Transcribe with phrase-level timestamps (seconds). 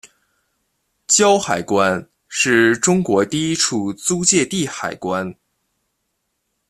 [1.05, 5.31] 胶海关是中国第一处租借地海关。